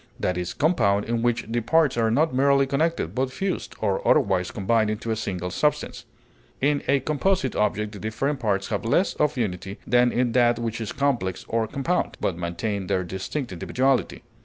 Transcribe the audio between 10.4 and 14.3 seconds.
which is complex or compound, but maintain their distinct individuality.